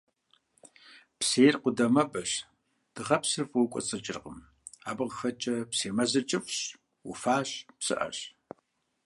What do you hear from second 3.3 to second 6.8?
фӀыуэ кӀуэцӀрыкӀыркъым, абы къыхэкӀкӀэ псей мэзыр кӀыфӀщ,